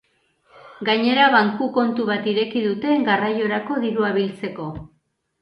Gainera, 0.87 1.27
banku-kontu 1.35 2.07
bat 2.07 2.25
ireki 2.33 2.65
dute 2.69 2.95
garraiorako 3.11 3.79
dirua 3.87 4.11
biltzeko. 4.19 4.69